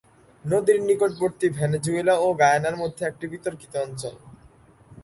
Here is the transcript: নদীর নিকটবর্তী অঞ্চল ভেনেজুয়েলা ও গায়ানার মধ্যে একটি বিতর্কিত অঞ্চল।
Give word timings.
নদীর 0.45 0.79
নিকটবর্তী 0.87 1.47
অঞ্চল 1.49 1.55
ভেনেজুয়েলা 1.59 2.15
ও 2.17 2.27
গায়ানার 2.33 2.75
মধ্যে 2.77 3.03
একটি 3.05 3.25
বিতর্কিত 3.27 3.73
অঞ্চল। 3.77 4.15